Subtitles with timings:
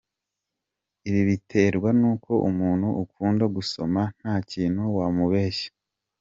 [1.07, 5.69] Ibi biterwa n’uko, umuntu ukunda gusoma nta kintu wamubeshya.